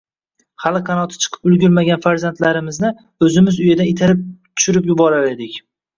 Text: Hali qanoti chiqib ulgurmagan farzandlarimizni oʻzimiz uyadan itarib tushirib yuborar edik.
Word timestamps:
Hali 0.63 0.79
qanoti 0.87 1.19
chiqib 1.25 1.49
ulgurmagan 1.51 2.01
farzandlarimizni 2.05 2.91
oʻzimiz 3.27 3.61
uyadan 3.67 3.93
itarib 3.93 4.25
tushirib 4.31 4.89
yuborar 4.95 5.29
edik. 5.37 5.63